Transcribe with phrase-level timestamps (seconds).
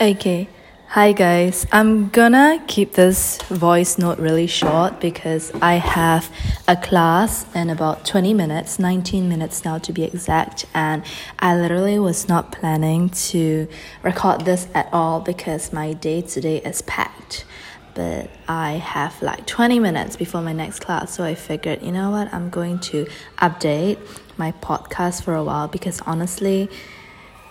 [0.00, 0.48] Okay.
[0.88, 1.68] Hi guys.
[1.70, 6.28] I'm gonna keep this voice note really short because I have
[6.66, 11.04] a class in about 20 minutes, 19 minutes now to be exact, and
[11.38, 13.68] I literally was not planning to
[14.02, 17.44] record this at all because my day today is packed.
[17.94, 22.10] But I have like 20 minutes before my next class, so I figured, you know
[22.10, 23.06] what, I'm going to
[23.38, 23.98] update
[24.36, 26.68] my podcast for a while because honestly,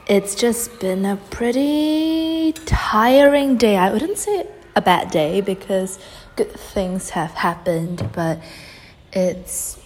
[0.07, 3.77] it's just been a pretty tiring day.
[3.77, 5.99] I wouldn't say a bad day because
[6.35, 8.41] good things have happened, but
[9.13, 9.79] it's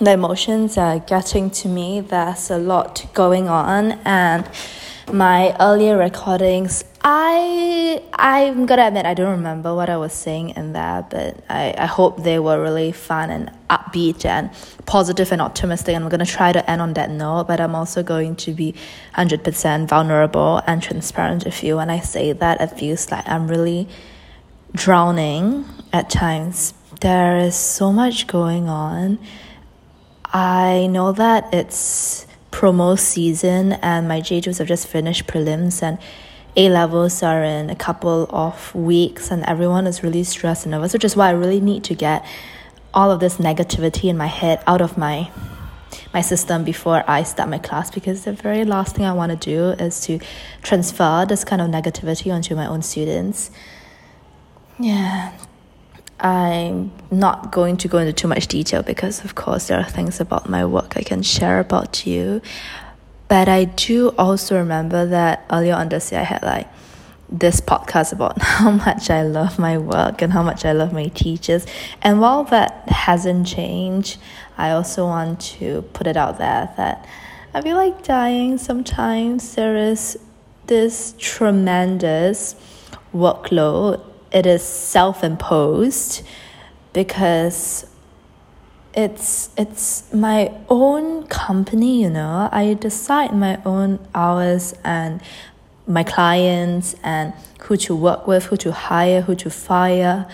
[0.00, 2.00] the emotions are getting to me.
[2.00, 4.48] There's a lot going on, and
[5.12, 10.72] my earlier recordings I I'm gonna admit I don't remember what I was saying in
[10.72, 14.50] there, but I, I hope they were really fun and upbeat and
[14.86, 15.94] positive and optimistic.
[15.94, 17.46] And we're gonna try to end on that note.
[17.46, 18.74] But I'm also going to be
[19.12, 21.76] hundred percent vulnerable and transparent with you.
[21.76, 23.86] When I say that, it feels like I'm really
[24.74, 26.74] drowning at times.
[27.02, 29.20] There is so much going on.
[30.24, 35.98] I know that it's promo season and my JCs have just finished prelims and
[36.56, 40.92] a levels are in a couple of weeks, and everyone is really stressed and nervous,
[40.92, 42.24] which is why I really need to get
[42.94, 45.30] all of this negativity in my head out of my
[46.12, 49.36] my system before I start my class because the very last thing I want to
[49.36, 50.18] do is to
[50.62, 53.50] transfer this kind of negativity onto my own students.
[54.78, 55.32] Yeah,
[56.18, 60.20] I'm not going to go into too much detail because, of course, there are things
[60.20, 62.40] about my work I can share about you.
[63.28, 66.68] But I do also remember that earlier on this year, I had like
[67.28, 71.08] this podcast about how much I love my work and how much I love my
[71.08, 71.66] teachers.
[72.02, 74.18] And while that hasn't changed,
[74.56, 77.06] I also want to put it out there that
[77.52, 79.54] I feel like dying sometimes.
[79.54, 80.18] There is
[80.66, 82.54] this tremendous
[83.14, 86.22] workload, it is self imposed
[86.92, 87.86] because
[88.96, 92.48] it's it's my own company you know.
[92.50, 95.20] I decide my own hours and
[95.86, 100.26] my clients and who to work with who to hire who to fire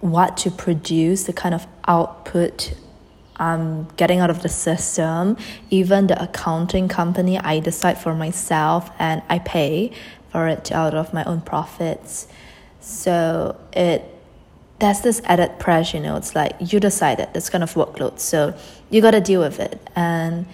[0.00, 2.74] what to produce the kind of output
[3.36, 5.36] I'm getting out of the system.
[5.70, 9.90] Even the accounting company i decide for myself and i pay
[10.30, 12.28] for it out of my own profits.
[12.80, 14.11] So it
[14.82, 18.52] there's this added pressure, you know, it's like you decided this kind of workload, so
[18.90, 19.80] you got to deal with it.
[19.94, 20.44] And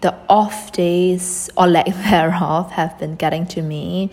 [0.00, 4.10] the off days or lack thereof have been getting to me.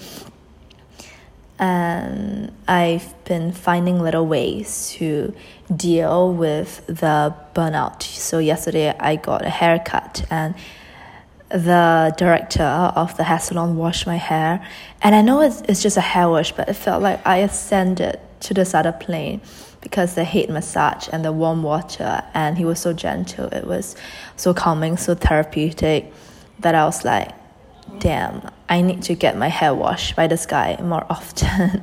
[1.58, 5.34] And I've been finding little ways to
[5.76, 8.04] deal with the burnout.
[8.04, 10.54] So, yesterday I got a haircut, and
[11.50, 14.64] the director of the hair salon washed my hair.
[15.02, 18.20] And I know it's, it's just a hair wash, but it felt like I ascended
[18.42, 19.42] to this other plane
[19.82, 23.48] because the head massage and the warm water and he was so gentle.
[23.48, 23.96] It was
[24.36, 26.12] so calming so therapeutic
[26.60, 27.32] that i was like
[28.00, 31.82] damn i need to get my hair washed by this guy more often.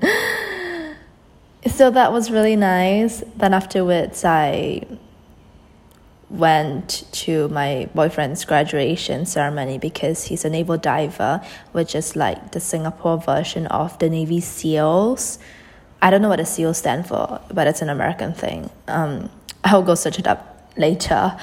[1.66, 3.22] So that was really nice.
[3.36, 4.82] Then afterwards i
[6.30, 11.40] went to my boyfriend's graduation ceremony because he's a naval diver
[11.72, 15.38] which is like the singapore version of the navy seals
[16.04, 18.68] I don't know what a SEAL stand for, but it's an American thing.
[18.88, 19.30] Um,
[19.64, 21.34] I'll go search it up later.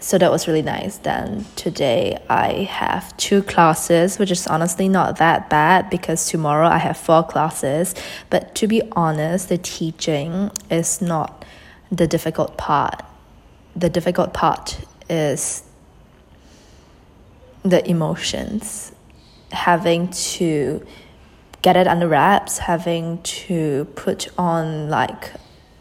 [0.00, 0.98] So that was really nice.
[0.98, 6.78] Then today I have two classes, which is honestly not that bad because tomorrow I
[6.78, 7.94] have four classes.
[8.30, 11.44] But to be honest, the teaching is not
[11.92, 13.00] the difficult part.
[13.76, 14.76] The difficult part
[15.08, 15.62] is
[17.62, 18.90] the emotions,
[19.52, 20.84] having to
[21.64, 25.32] get it under wraps, having to put on like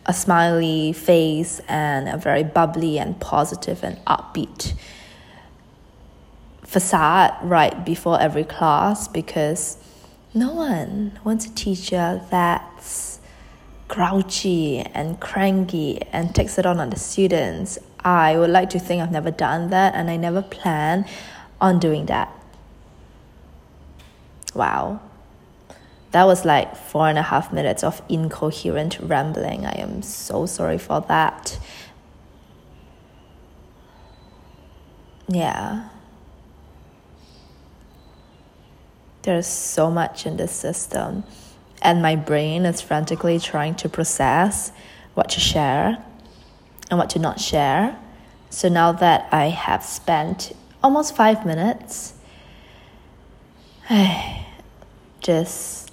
[0.05, 4.73] a smiley face and a very bubbly and positive and upbeat
[6.63, 9.77] facade right before every class because
[10.33, 13.19] no one wants a teacher that's
[13.89, 17.77] grouchy and cranky and takes it on on the students.
[17.99, 21.05] I would like to think I've never done that and I never plan
[21.59, 22.31] on doing that.
[24.55, 25.01] Wow.
[26.13, 29.65] That was like four and a half minutes of incoherent rambling.
[29.65, 31.57] I am so sorry for that.
[35.27, 35.89] Yeah.
[39.23, 41.23] There's so much in this system,
[41.81, 44.71] and my brain is frantically trying to process
[45.15, 45.97] what to share
[46.91, 47.97] and what to not share.
[48.51, 50.51] So now that I have spent
[50.83, 52.13] almost five minutes,
[55.21, 55.92] just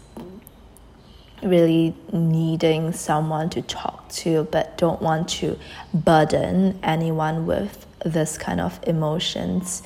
[1.43, 5.59] really needing someone to talk to, but don't want to
[5.95, 9.83] burden anyone with this kind of emotions.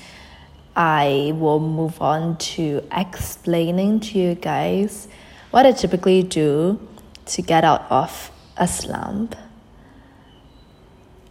[0.77, 5.06] I will move on to explaining to you guys
[5.51, 6.81] what I typically do
[7.27, 9.37] to get out of a slump.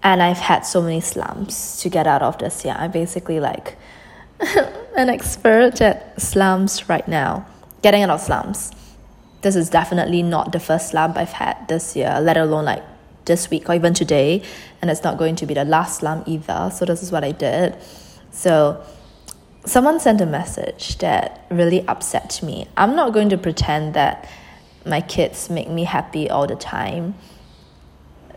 [0.02, 2.66] And I've had so many slumps to get out of this.
[2.66, 3.78] Yeah, I'm basically like
[4.40, 7.46] an expert at slumps right now,
[7.82, 8.72] getting out of slumps.
[9.44, 12.84] This is definitely not the first slump I've had this year, let alone like
[13.26, 14.42] this week or even today.
[14.82, 16.72] And it's not going to be the last slump either.
[16.74, 17.76] So, this is what I did.
[18.32, 18.84] So,
[19.66, 22.68] someone sent a message that really upset me.
[22.78, 24.30] I'm not going to pretend that
[24.86, 27.16] my kids make me happy all the time.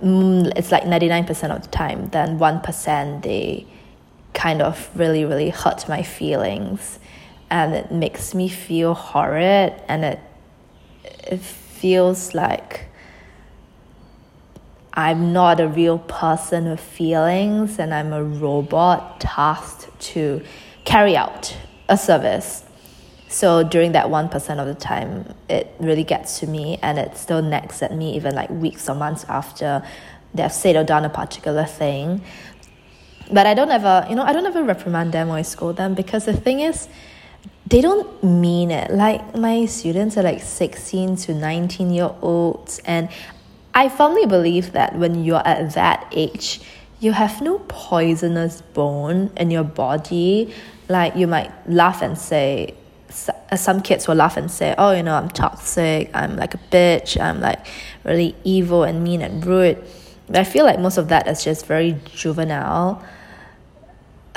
[0.03, 3.67] Mm, it's like 99% of the time, then 1% they
[4.35, 6.99] kind of really, really hurt my feelings.
[7.51, 10.21] And it makes me feel horrid and it,
[11.27, 12.87] it feels like
[14.93, 20.43] I'm not a real person with feelings and I'm a robot tasked to
[20.85, 21.55] carry out
[21.89, 22.65] a service.
[23.29, 27.43] So during that 1% of the time, it really gets to me and it still
[27.43, 29.83] nags at me even like weeks or months after
[30.33, 32.23] they've said or done a particular thing.
[33.31, 36.25] But I don't ever, you know, I don't ever reprimand them or scold them because
[36.25, 36.89] the thing is,
[37.67, 38.91] they don't mean it.
[38.91, 43.09] Like my students are like 16 to 19 year olds, and
[43.75, 46.61] I firmly believe that when you're at that age,
[47.01, 50.55] you have no poisonous bone in your body.
[50.89, 52.75] Like you might laugh and say,
[53.51, 56.11] uh, some kids will laugh and say, "Oh, you know, I'm toxic.
[56.15, 57.21] I'm like a bitch.
[57.21, 57.67] I'm like
[58.05, 59.83] really evil and mean and rude."
[60.29, 63.03] But I feel like most of that is just very juvenile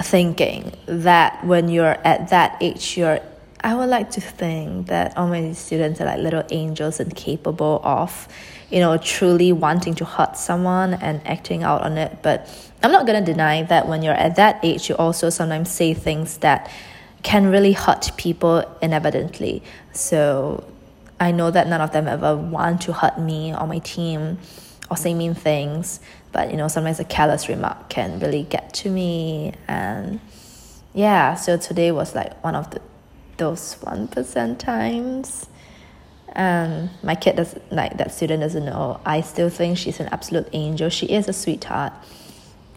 [0.01, 3.19] thinking that when you're at that age, you're
[3.61, 7.81] I would like to think that all my students are like little angels and capable
[7.83, 8.27] of,
[8.69, 12.19] you know, truly wanting to hurt someone and acting out on it.
[12.21, 12.47] But
[12.81, 15.93] I'm not going to deny that when you're at that age, you also sometimes say
[15.93, 16.71] things that
[17.21, 19.61] can really hurt people inevitably.
[19.91, 20.63] So
[21.19, 24.37] I know that none of them ever want to hurt me or my team
[24.89, 25.99] or say mean things
[26.31, 29.53] but you know sometimes a careless remark can really get to me.
[29.67, 30.19] And
[30.93, 32.81] yeah so today was like one of the
[33.37, 35.47] those one percent times.
[36.33, 38.99] And my kid does like that student doesn't know.
[39.05, 40.89] I still think she's an absolute angel.
[40.89, 41.93] She is a sweetheart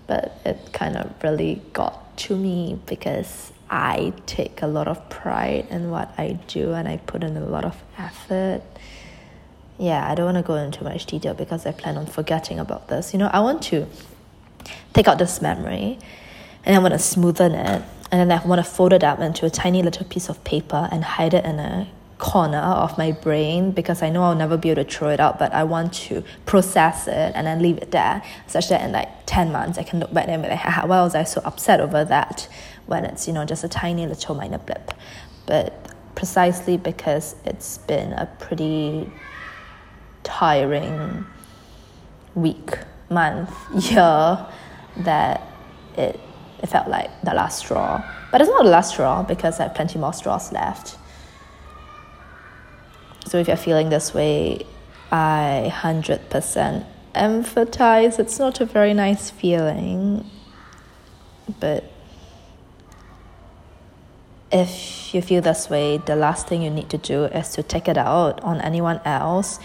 [0.06, 5.66] but it kind of really got to me because i take a lot of pride
[5.70, 8.62] in what i do and i put in a lot of effort
[9.82, 12.86] yeah, I don't want to go into much detail because I plan on forgetting about
[12.86, 13.12] this.
[13.12, 13.88] You know, I want to
[14.92, 15.98] take out this memory
[16.64, 17.82] and I want to smoothen it
[18.12, 20.88] and then I want to fold it up into a tiny little piece of paper
[20.92, 21.88] and hide it in a
[22.18, 25.40] corner of my brain because I know I'll never be able to throw it out,
[25.40, 29.08] but I want to process it and then leave it there such that in like
[29.26, 32.04] 10 months I can look back and be like, why was I so upset over
[32.04, 32.48] that
[32.86, 34.94] when it's, you know, just a tiny little minor blip.
[35.46, 39.10] But precisely because it's been a pretty
[40.22, 41.26] tiring
[42.34, 42.78] week,
[43.10, 43.50] month,
[43.90, 44.46] year
[44.98, 45.42] that
[45.96, 46.18] it,
[46.62, 48.02] it felt like the last straw.
[48.30, 50.96] But it's not the last straw because I have plenty more straws left.
[53.26, 54.66] So if you're feeling this way,
[55.10, 58.18] I 100% empathize.
[58.18, 60.28] It's not a very nice feeling,
[61.60, 61.84] but
[64.50, 67.88] if you feel this way, the last thing you need to do is to take
[67.88, 69.58] it out on anyone else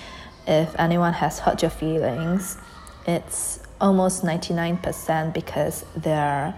[0.48, 2.58] if anyone has hurt your feelings,
[3.06, 6.56] it's almost 99% because they're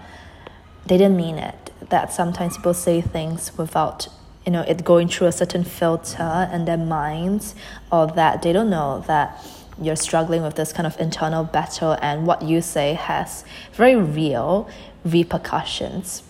[0.86, 1.70] they didn't mean it.
[1.90, 4.08] That sometimes people say things without
[4.46, 7.54] you know it going through a certain filter in their minds
[7.92, 9.44] or that they don't know that
[9.80, 14.68] you're struggling with this kind of internal battle and what you say has very real
[15.04, 16.22] repercussions.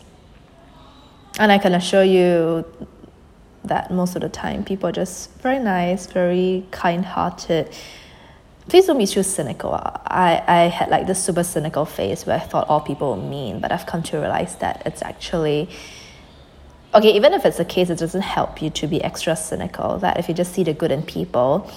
[1.38, 2.64] And I can assure you
[3.70, 7.72] that most of the time people are just very nice, very kind hearted.
[8.68, 9.72] Please don't be too cynical.
[9.72, 13.60] I, I had like this super cynical phase where I thought all people were mean,
[13.60, 15.70] but I've come to realize that it's actually
[16.92, 19.98] okay, even if it's the case, it doesn't help you to be extra cynical.
[19.98, 21.70] That if you just see the good in people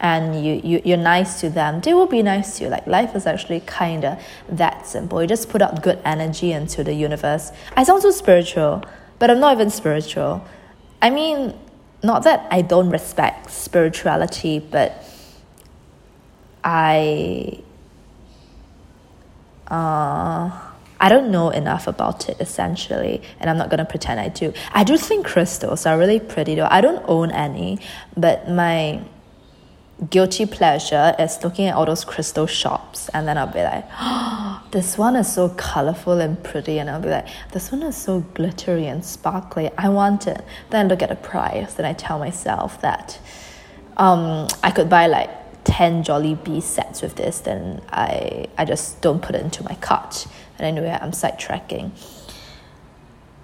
[0.00, 2.70] and you, you, you're nice to them, they will be nice to you.
[2.70, 5.22] Like life is actually kind of that simple.
[5.22, 7.52] You just put out good energy into the universe.
[7.76, 8.82] I sound so spiritual,
[9.20, 10.44] but I'm not even spiritual.
[11.06, 11.54] I mean,
[12.02, 15.04] not that I don't respect spirituality, but
[16.64, 17.62] I
[19.68, 20.50] uh,
[20.98, 24.52] I don't know enough about it essentially, and I'm not gonna pretend I do.
[24.72, 26.66] I do think crystals are really pretty though.
[26.68, 27.78] I don't own any,
[28.16, 29.00] but my
[30.10, 34.55] guilty pleasure is looking at all those crystal shops and then I'll be like, oh,
[34.70, 38.20] this one is so colorful and pretty and I'll be like, this one is so
[38.34, 39.70] glittery and sparkly.
[39.78, 40.44] I want it.
[40.70, 43.18] Then I look at the price and I tell myself that
[43.96, 45.30] um, I could buy like
[45.64, 50.26] 10 Jollibee sets with this, then I, I just don't put it into my cart.
[50.58, 51.90] And anyway, I'm sidetracking.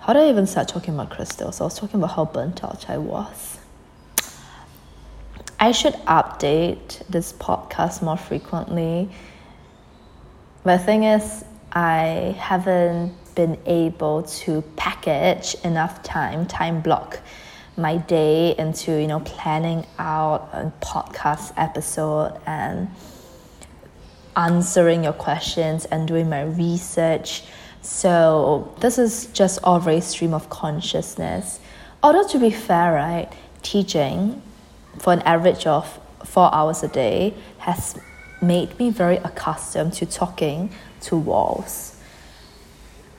[0.00, 1.60] How did I even start talking about crystals?
[1.60, 3.58] I was talking about how burnt out I was.
[5.58, 9.08] I should update this podcast more frequently.
[10.64, 17.18] The thing is, I haven't been able to package enough time, time block
[17.76, 22.88] my day into, you know, planning out a podcast episode and
[24.36, 27.42] answering your questions and doing my research.
[27.80, 31.58] So this is just all very stream of consciousness.
[32.04, 34.40] Although to be fair, right, teaching
[35.00, 37.98] for an average of four hours a day has
[38.42, 40.70] made me very accustomed to talking
[41.02, 41.96] to walls.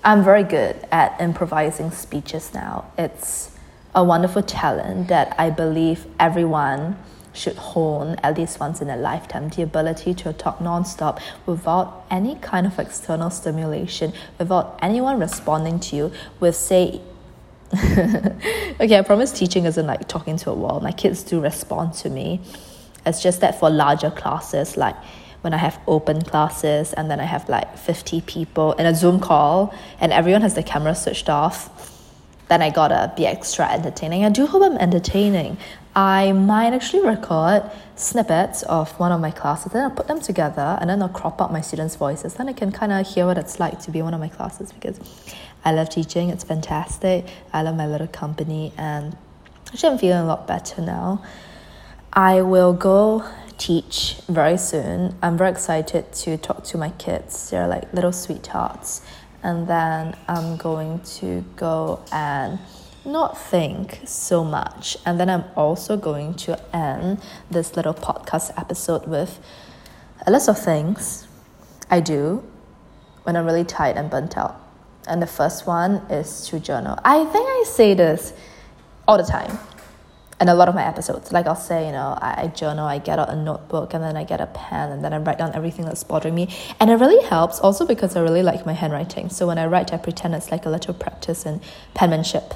[0.04, 2.92] I'm very good at improvising speeches now.
[2.98, 3.52] It's
[3.96, 6.98] a wonderful talent that I believe everyone
[7.32, 12.36] should hone at least once in a lifetime the ability to talk nonstop without any
[12.36, 17.02] kind of external stimulation, without anyone responding to you with, say,
[17.74, 20.80] okay, I promise teaching isn't like talking to a wall.
[20.80, 22.40] My kids do respond to me.
[23.06, 24.96] It's just that for larger classes, like
[25.42, 29.20] when I have open classes and then I have like 50 people in a Zoom
[29.20, 31.70] call and everyone has the camera switched off,
[32.48, 34.24] then I gotta be extra entertaining.
[34.24, 35.58] I do hope I'm entertaining.
[35.96, 40.78] I might actually record snippets of one of my classes, then I'll put them together
[40.80, 42.36] and then I'll crop out my students' voices.
[42.36, 44.72] Then I can kind of hear what it's like to be one of my classes
[44.72, 45.00] because
[45.66, 47.26] I love teaching, it's fantastic.
[47.54, 49.16] I love my little company, and
[49.68, 51.24] actually, I'm feeling a lot better now.
[52.16, 53.28] I will go
[53.58, 55.16] teach very soon.
[55.24, 57.50] I'm very excited to talk to my kids.
[57.50, 59.02] They're like little sweethearts
[59.42, 62.60] and then I'm going to go and
[63.04, 64.96] not think so much.
[65.08, 69.40] And then I'm also going to end this little podcast episode with
[70.28, 71.28] a list of things
[71.90, 72.44] I do
[73.24, 74.62] when I'm really tired and burnt out.
[75.08, 77.00] And the first one is to journal.
[77.04, 78.34] I think I say this
[79.08, 79.58] all the time
[80.44, 81.32] and a lot of my episodes.
[81.32, 84.18] Like I'll say, you know, I, I, journal, I get out a notebook, and then
[84.18, 86.54] I get a pen, and then I write down everything that's bothering me.
[86.82, 89.30] And it really helps also because I really like my handwriting.
[89.30, 91.62] So when I write, I pretend it's like a little practice in
[91.94, 92.56] penmanship.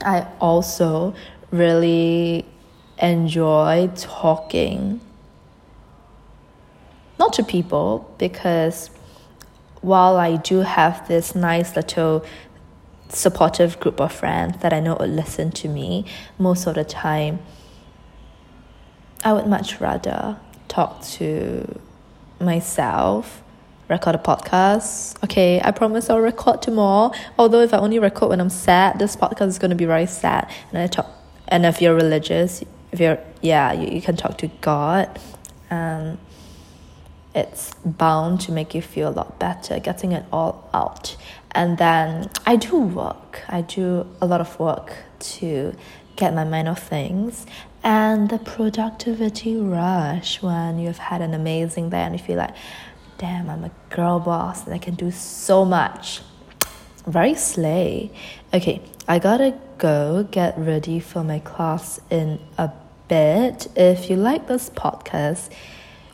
[0.00, 1.16] I also
[1.50, 2.46] really
[3.02, 5.00] enjoy talking,
[7.18, 8.90] not to people, because
[9.80, 12.24] while I do have this nice little
[13.08, 16.04] supportive group of friends that I know would listen to me
[16.38, 17.40] most of the time,
[19.24, 21.80] I would much rather talk to
[22.40, 23.42] myself,
[23.88, 25.22] record a podcast.
[25.24, 27.12] Okay, I promise I'll record tomorrow.
[27.38, 30.50] Although if I only record when I'm sad, this podcast is to be very sad.
[30.70, 31.08] And I talk,
[31.48, 35.18] and if you're religious, if you're yeah, you, you can talk to God.
[35.70, 36.18] Um,
[37.36, 41.16] it's bound to make you feel a lot better, getting it all out.
[41.52, 43.42] And then I do work.
[43.48, 44.96] I do a lot of work
[45.36, 45.74] to
[46.16, 47.46] get my mind off things.
[47.84, 52.54] And the productivity rush when you've had an amazing day and you feel like,
[53.18, 56.22] damn, I'm a girl boss and I can do so much.
[57.06, 58.10] Very slay.
[58.52, 62.70] Okay, I gotta go get ready for my class in a
[63.08, 63.68] bit.
[63.76, 65.50] If you like this podcast,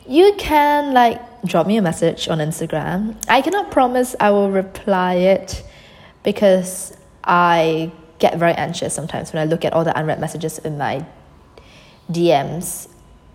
[0.07, 3.17] you can like drop me a message on Instagram.
[3.29, 5.65] I cannot promise I will reply it
[6.23, 10.79] because I get very anxious sometimes when I look at all the unread messages in
[10.79, 11.05] my
[12.11, 12.89] DMs,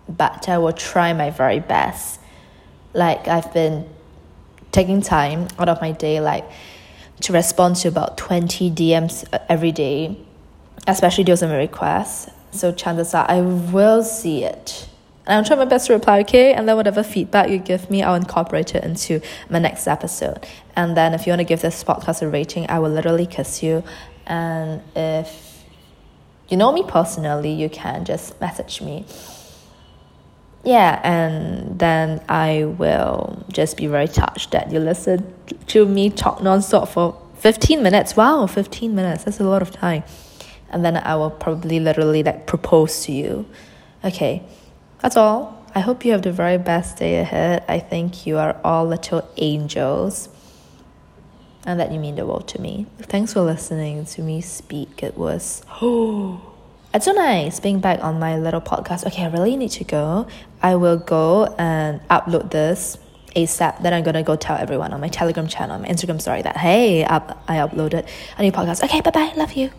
[0.08, 2.20] but I will try my very best.
[2.94, 3.88] Like I've been
[4.72, 6.44] taking time out of my day like
[7.20, 10.18] to respond to about 20 DMs uh, every day,
[10.86, 12.30] especially those in my requests.
[12.50, 14.88] So chances are I will see it
[15.28, 16.54] and I'll try my best to reply, okay?
[16.54, 19.20] And then whatever feedback you give me, I'll incorporate it into
[19.50, 20.46] my next episode.
[20.74, 23.62] And then if you want to give this podcast a rating, I will literally kiss
[23.62, 23.84] you.
[24.26, 25.64] And if
[26.48, 29.04] you know me personally, you can just message me.
[30.64, 35.32] Yeah, and then I will just be very touched that you listen
[35.68, 38.16] to me talk nonstop for 15 minutes.
[38.16, 39.24] Wow, 15 minutes.
[39.24, 40.04] That's a lot of time.
[40.70, 43.46] And then I will probably literally like propose to you.
[44.02, 44.42] Okay.
[45.00, 45.64] That's all.
[45.74, 47.64] I hope you have the very best day ahead.
[47.68, 50.28] I think you are all little angels.
[51.66, 52.86] and that you mean the world to me.
[53.02, 55.02] Thanks for listening to me speak.
[55.02, 56.40] It was oh
[56.94, 59.06] it's so nice being back on my little podcast.
[59.06, 60.26] Okay, I really need to go.
[60.62, 62.96] I will go and upload this
[63.36, 63.82] ASAP.
[63.82, 67.04] Then I'm gonna go tell everyone on my Telegram channel, my Instagram story that hey,
[67.04, 68.82] up I uploaded a new podcast.
[68.84, 69.32] Okay, bye bye.
[69.36, 69.70] Love you.